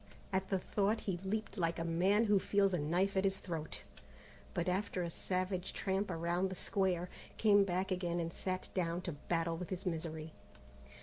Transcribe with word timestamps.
At 0.33 0.49
the 0.49 0.57
thought 0.57 1.01
he 1.01 1.17
leaped 1.23 1.59
like 1.59 1.77
a 1.77 1.83
man 1.85 2.23
who 2.25 2.39
feels 2.39 2.73
a 2.73 2.79
knife 2.79 3.15
at 3.15 3.23
his 3.23 3.37
throat, 3.37 3.83
but 4.55 4.67
after 4.67 5.03
a 5.03 5.11
savage 5.11 5.73
tramp 5.73 6.09
around 6.09 6.49
the 6.49 6.55
square, 6.55 7.07
came 7.37 7.63
back 7.63 7.91
again 7.91 8.19
and 8.19 8.33
sat 8.33 8.69
down 8.73 9.01
to 9.01 9.11
battle 9.11 9.57
with 9.57 9.69
his 9.69 9.85
misery. 9.85 10.33